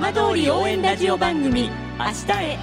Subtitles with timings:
[0.00, 1.62] 浜通り応援ラジオ番組
[1.98, 2.58] 明日へ。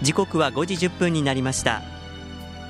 [0.00, 1.82] 時刻は5時1分になりました。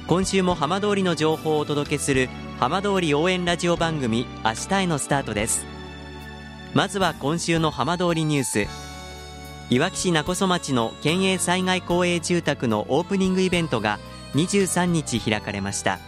[0.06, 5.66] 今週も浜通りの情報をお届けする浜通り応援ラジオ番組明日へのスタートです。
[6.72, 8.66] まずは今週の浜通りニュース。
[9.68, 13.98] いわき市勿来町の県営災害公営住宅のオープニングイベントが
[14.32, 15.98] 23日開かれました。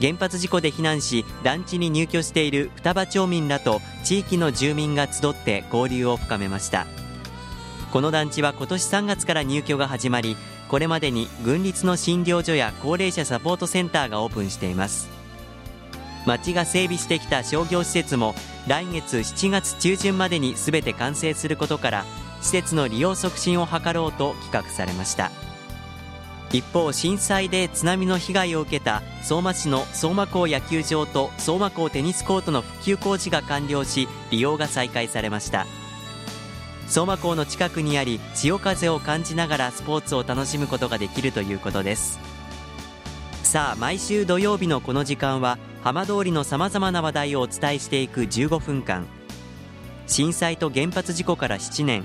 [0.00, 6.86] 原発事故で避難し団地に入居している双葉町民らと地域の住民が集って交流を深めました。
[7.92, 10.36] この団地は今年3月から入居が始まり
[10.68, 15.08] これまでに郡立の診療所や高齢者サポートセンターがオープンしています。
[16.26, 18.34] 町が整備してきた商業施設も
[18.66, 22.04] 来月7月中旬までに全て完成することから
[22.42, 25.30] 施設の利用促進を図ろうと企画されました。
[26.52, 35.66] 一方震災で津波の被害を受けた相馬市の相馬港野球場と相馬港テニスコートの復旧工事が完了し利用が再開されました。
[36.86, 42.18] 相馬港の近くにあり潮風を感じながらスポーツを楽しむことができるということです。
[43.42, 49.06] さあ毎週土曜日のこの時間は浜通りのさまざまな話題をお伝えしていく15分間。
[50.06, 52.04] 震災と原発事故から7年。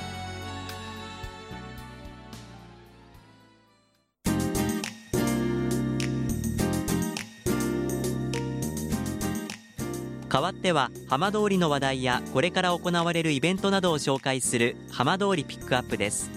[10.31, 16.31] 代わっては浜通りの話題やこれから行われるイベントなどを紹介する浜通りピックアップです。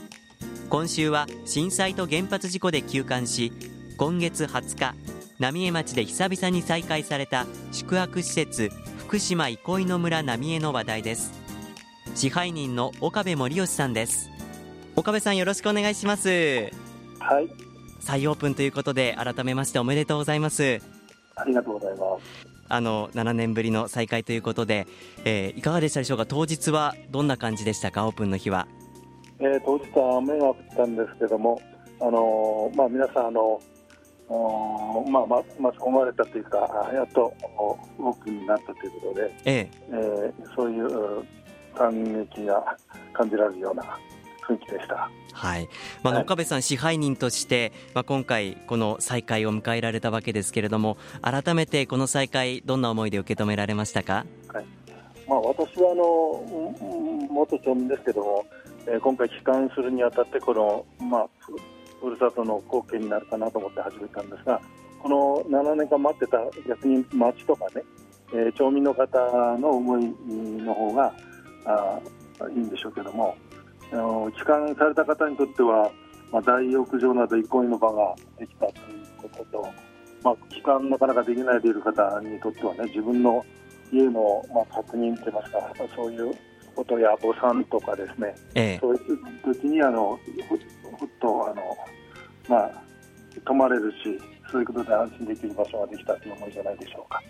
[0.68, 3.52] 今週は震災と原発事故で休館し
[3.96, 4.94] 今月20日
[5.38, 11.32] 浪江町で久々に再開された宿泊施設福島憩いの村浪江の話題です。
[12.16, 14.28] 支配人の岡部森吉さんです。
[14.96, 16.28] 岡部さんよろしくお願いします。
[17.20, 17.48] はい。
[18.00, 20.80] 再オープンということで改めましておめでとうございます。
[21.36, 24.86] ありがとうございますあの7年ぶりの再開ということで、
[25.24, 26.26] えー、いかがでしたでしょうか？
[26.26, 28.06] 当日はどんな感じでしたか？
[28.06, 28.66] オープンの日は、
[29.40, 31.60] えー、当日は雨が降ったんですけども
[32.00, 33.60] あのー、まあ皆さんあの
[35.10, 39.70] まあ、巻き込まれたというかやっとオープンになったということで、ええ。
[39.90, 41.22] えー、そういう
[41.74, 42.02] 感
[42.32, 42.76] 激が
[43.12, 43.98] 感じられるような
[44.48, 45.10] 雰囲気でした。
[45.32, 45.68] はい、
[46.02, 54.64] まあ、岡部さん、支配人として、まあ、今回、この再開を迎えられたわけですけれども、改めてこの再開、どんな思いで受け止められましたか、はい。
[55.28, 58.46] まあ、私はあの元町民ですけども、
[58.86, 61.28] えー、今回、帰還するにあたって、この、まあ、
[62.00, 64.60] ふるさとの貢献になるかなと思って始めたんですが、
[65.02, 66.38] この7年間待ってた
[66.68, 67.82] 逆に町とかね、
[68.32, 69.18] えー、町民の方
[69.58, 70.06] の思い
[70.62, 71.12] の方が
[71.66, 72.00] あ
[72.50, 73.36] いいんでしょうけども、
[73.94, 75.90] あの帰還された方にとっては、
[76.32, 79.72] まあ、大浴場など憩いの場ができたということと、
[80.24, 83.44] まあ、帰還なかなかできないでいる方にとってはね自分の
[83.92, 85.58] 家の、まあ、確認といいますか
[85.94, 86.34] そういう
[86.74, 90.18] ことや母産とかですね、ええ、そういう時にあの
[91.04, 91.76] っとあの、
[92.48, 92.72] まあ、
[93.44, 97.22] 泊まれるしそういうことで安心できる場所ができたという思いじゃないでしょうか。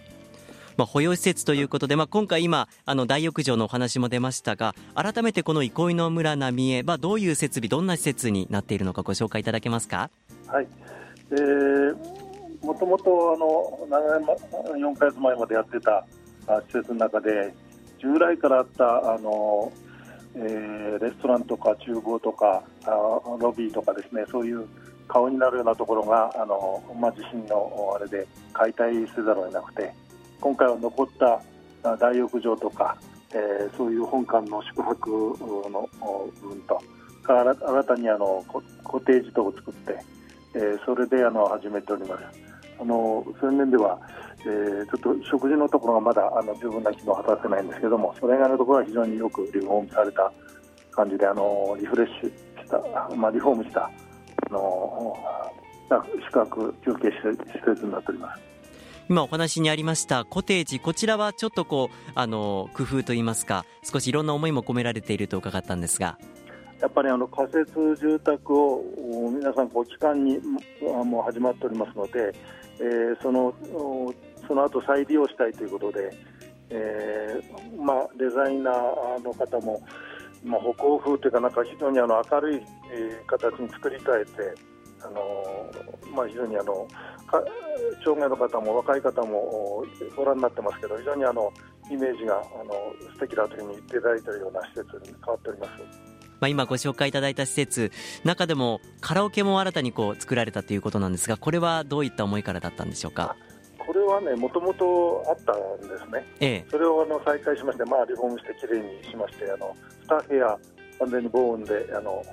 [0.76, 10.10] まあ、保養施設ということで、まあ、今回今あの大浴場のお話も出ましたが改めてこの憩いの村浪江、まあ、どういう設備どんな施設になっているのかご紹介いただけますか？
[10.46, 10.66] はい、
[11.30, 11.96] えー、
[12.64, 14.20] もともとあの7
[14.74, 16.06] 年4か月前までやってた
[16.46, 17.54] 施設の中で
[17.98, 19.72] 従来からあったあの、
[20.34, 22.90] えー、レストランとか厨房とかあ
[23.38, 24.66] ロビーとかですねそういう
[25.08, 29.92] 顔になるようなところがあの、まあ、地震のあれで解体せざるを得なくて
[30.44, 31.06] 今回は残っ
[31.82, 32.98] た大浴場とか、
[33.30, 35.10] えー、そういう本館の宿泊
[35.70, 35.88] の
[36.42, 36.82] 部分と
[37.26, 38.44] 新たにあの
[38.82, 39.98] コテージ等を作って、
[40.54, 42.24] えー、それであの始めております。
[42.78, 43.98] あのそういう面では、
[44.40, 50.30] えー、ちょっと食事のところがまだあの十分な機能を果たせないんですけどもそれ以外のところは非常によくリフォームされた
[50.90, 52.28] 感じであのリフレッシュ
[52.62, 53.90] した、まあ、リフォームしたあ
[54.50, 55.16] の
[56.26, 58.53] 宿泊休憩施設になっております。
[59.08, 66.18] 今お話にありましたコテージこちらはちょっとこうあの工夫といいますか少しいろんな思いも込められていると伺ったんですが。
[66.80, 68.82] やっぱりあの仮設住宅を
[69.30, 70.38] 皆さんこう期間に
[70.82, 72.34] もう始まっておりますので、
[72.78, 73.54] えー、その
[74.46, 76.10] その後再利用したいということで、
[76.68, 79.82] えーまあ、デザイナーの方も
[80.44, 82.60] まあ、北欧風というかなんか非常にあの明るい、
[83.26, 84.30] 形に作り変えて、
[85.04, 85.44] あの
[86.14, 86.86] まあ、非常にあの
[88.04, 89.84] 障害の方も若い方も
[90.16, 91.52] ご覧になってますけど非常にあの
[91.90, 92.72] イメージがあの
[93.14, 95.70] 素敵だというふうに言っていただいているような施設に変わっております。
[96.40, 97.90] まあ、今ご紹介いただいた施設
[98.24, 103.36] 中でもカラオケも新たにこう作られたということなんですがこれはどういった思いからだったんでしょうか？
[103.78, 109.76] これはねもともとあったんですね、ええ、それをあの再開しまして、まあ、リフォームしてきれいにしましてあの
[110.08, 110.58] 2部屋
[110.98, 112.24] 完全に防音であの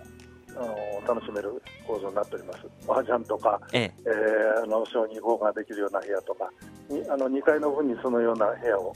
[0.55, 2.59] あの楽しめる構造になっております。
[2.87, 6.49] 麻雀とか、えええー、あの小児法ができるような部屋とか
[6.89, 8.93] にあの2階の分にそのような部屋を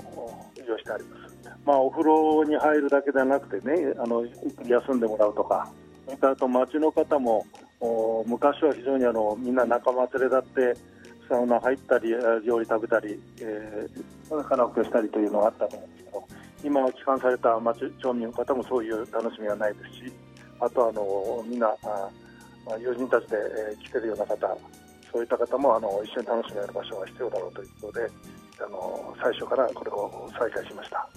[0.55, 1.35] 用意してあります。
[1.65, 4.23] まあ、お風呂に入るだけではなくてねあの
[4.65, 5.67] 休んでもらうとか
[6.05, 7.45] それからと町の方も
[7.79, 10.75] お昔は非常にあのみんな仲間連れだって
[11.27, 12.09] サウナ入ったり
[12.45, 16.27] 料理食べたり、えー、カラオケしたりというのがあったと思うんですけど
[16.63, 20.13] 今は帰還された町町民の方もそういう楽しみはないですし
[20.59, 22.09] あとあのみんなあ
[22.79, 23.37] 友人たちで、
[23.71, 24.57] えー、来てるような方
[25.11, 28.09] そういった方もあの一緒に楽しめる場所が必要だろうということで
[28.59, 31.07] あの最初からこれを再開しました。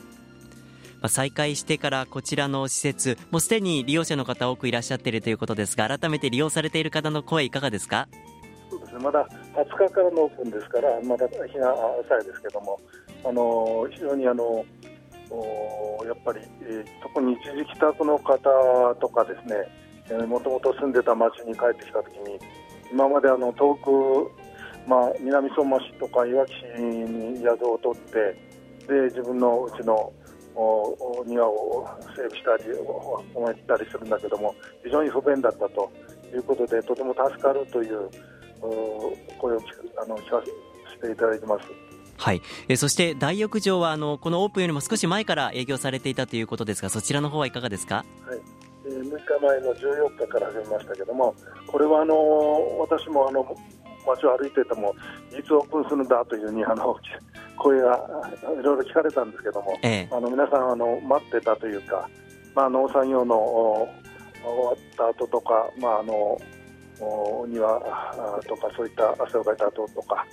[1.08, 8.08] 再開してからこちらの施設もうすでに利用者の方多くいらっしゃっているということですが改めて利用されている方の声いかがですか？
[8.69, 9.25] そうですねまだ
[9.55, 11.73] 20日からのオープンですからまだ日が
[12.05, 12.81] 浅いですけども
[13.25, 14.64] あの非常にあの
[16.06, 22.38] やっぱり、えー、特に一時帰宅の方とかですねもともと住んでた町に帰ってきたときに
[22.90, 23.90] 今まであの遠く、
[24.86, 28.48] まあ、南相馬市とかいわき市に宿を取って
[28.88, 30.12] で自分のうちの
[30.54, 31.86] お庭を
[32.16, 32.74] 整備したり
[33.34, 35.90] 思ったりするんだけども非常に不便だったと
[36.32, 38.08] いうことでとても助かるという
[39.38, 39.60] 声を
[40.02, 40.42] あの聞か
[41.00, 41.97] せていただいてます。
[42.19, 48.41] はい、えそして大浴場はあのこのオープンよりも少し前から営業されていたということですがそちらの方はいかがですか、はい。
[48.85, 51.35] えー、6日前の14日から始めましたけども
[51.67, 53.56] これはあの私もあの
[54.06, 54.94] 街を歩いてても
[55.38, 56.97] いつオープンするんだというにあの
[57.56, 58.09] 声が
[58.61, 62.09] いろいろ聞かれたんですけども、ええ、あの皆さんあの待ってたというか、
[62.55, 66.41] まあ、農産業の終わった後とか、まあ、あの
[67.00, 67.81] お庭
[68.47, 70.25] とかそういった汗をかいた後とか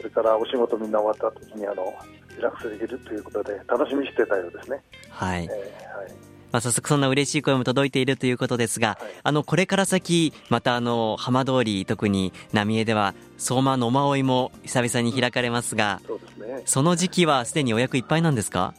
[0.00, 1.94] それからお仕事みんな終わった時にあの
[2.36, 4.82] リラックスできるということで楽しみにしてたようですね。
[5.10, 6.12] はい、えー、はい。
[6.52, 18.74] まあ、早速そんな嬉しい声も届いているということですが、はい、あのこれから先またあの浜通り特に浪江では相馬野馬追も久々に開かれますが、そうですね、その時期はすでに予約いっぱいなんですか？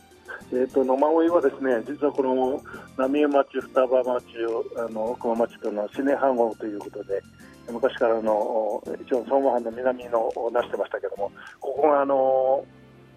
[0.52, 2.62] えーと、野馬追はですね実はこの
[2.98, 7.22] 浪江町、双葉町をあの奥間町とのシネハ号ということで
[7.70, 12.66] 昔からの一応相馬藩の南のを出してましたけどもここがあの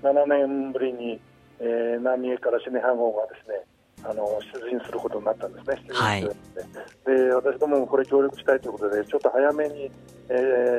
[0.02, 1.20] 7年ぶりに、
[1.61, 3.64] えー、浪江からシネハ号がですね
[4.05, 6.31] あの出陣することになったんですね、はい、で。
[7.32, 9.91] 私どももこれ協力したいということで、ちょっと早めに、
[10.29, 10.35] え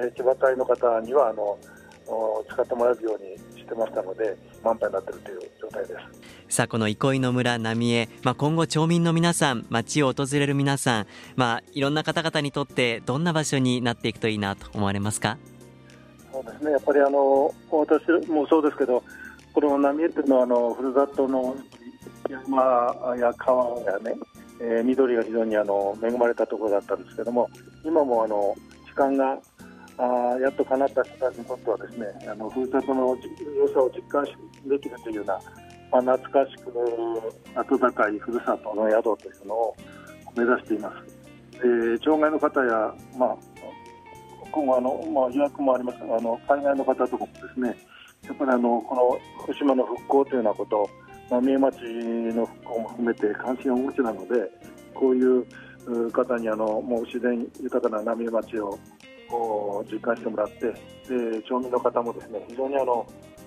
[0.06, 1.58] ー、騎馬隊の方にはあの
[2.48, 6.25] 使ってもらえるようにしてましたので、満杯になっているという状態です
[6.56, 15.38] さあ、この憩いの村浪江、まあ、今後、町民の皆さん、町を訪れる皆さん、まあ、いろんな方々にとって、どんな場所になっていくといいなと思われますか？
[16.32, 19.04] そうですね、やっぱりあの私もそうですけど、
[19.54, 21.58] この浪江っていうのはあのふるさとの
[22.30, 24.14] 山や川やね、
[24.62, 27.50] えー、緑が非常にあの恵まれたところだったんですけども
[27.84, 29.38] 今もあの時間が
[29.98, 33.18] あやっと叶った人たちにとってはですねあのふるさとの
[33.58, 34.24] 良さを実感
[34.66, 35.38] できるというような、
[35.92, 39.76] まあ、懐かしく暖かいふるさとの宿というのを
[40.36, 41.16] 目指しています。
[41.56, 43.38] で障害の方や、まあ、
[44.52, 47.76] 今後あの、まあ、予約もありますがあの海外の方とかもですね
[48.24, 50.90] やっぱりあのこの福島の復興というようなこと
[51.30, 51.82] 浪江町
[52.34, 54.34] の復興も含めて関心をお持ちなので
[54.94, 63.06] こういう方にあのもう自然豊かな浪江町を実感してもらってで町民の方もですね非常にあの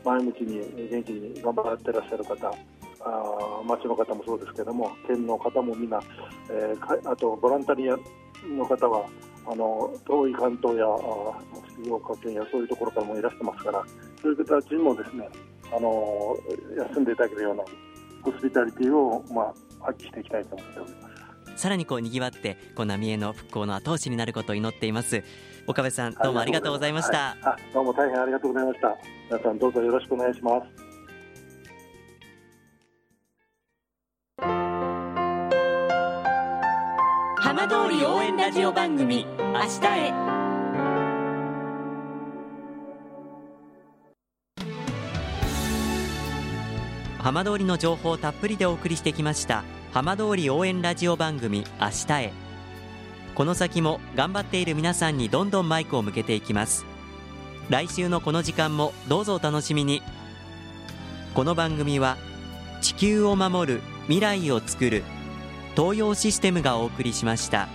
[0.09, 2.55] 前向きに元気に頑張ってらっしゃる方
[3.01, 6.01] あ町の方もそうですけども県の方もみんな、
[6.51, 7.97] えー、あとボランタリア
[8.49, 9.07] の方は
[9.47, 10.87] あの遠い関東や
[11.83, 13.85] 静岡県やそういうところからもいらしてますから
[14.23, 15.29] そういう方たちにもですね
[15.71, 16.37] あの
[16.93, 17.63] 休んでいただけるような
[18.23, 21.08] ホスピタリティをまあ発揮していきたいと思っております。
[21.59, 25.23] さらにこう賑わってこう浪江の復興の後押しになることを祈っています。
[25.67, 28.97] 岡部さんどうもありがとうございました、はい、どうも大変ありがとうございました。
[29.29, 30.89] 皆さんどうぞよろしくお願いします。
[37.41, 40.39] 浜通り応援ラジオ番組明日へ。
[47.19, 52.33] 浜通りの情報をたっぷりでお送りしてきました浜通り応援ラジオ番組明日へ。
[53.35, 56.85] この先も頑張っている皆さんにどんどんマイクを向けていきます。
[57.71, 60.03] 来週のこの時間もどうぞお楽しみに。
[61.35, 62.17] この番組は
[62.83, 65.05] 地球を守る未来をつくる
[65.77, 67.69] 東洋システムがお送りしました。